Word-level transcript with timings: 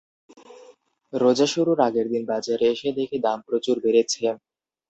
রোজা 1.13 1.47
শুরুর 1.53 1.79
আগের 1.87 2.07
দিন 2.09 2.23
বাজারে 2.27 2.65
এসে 2.73 2.89
দেখি 2.99 3.17
দাম 3.25 3.39
প্রচুর 3.47 3.75
বেড়েছে। 3.83 4.19